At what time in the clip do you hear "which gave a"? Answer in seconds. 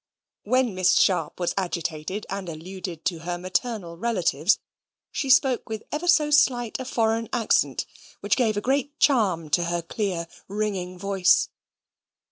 8.19-8.61